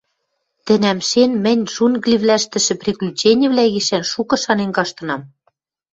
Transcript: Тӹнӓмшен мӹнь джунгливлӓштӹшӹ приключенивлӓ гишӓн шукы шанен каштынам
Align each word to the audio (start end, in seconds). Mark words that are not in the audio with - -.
Тӹнӓмшен 0.65 1.31
мӹнь 1.43 1.65
джунгливлӓштӹшӹ 1.71 2.73
приключенивлӓ 2.83 3.65
гишӓн 3.73 4.03
шукы 4.11 4.35
шанен 4.43 4.71
каштынам 4.77 5.21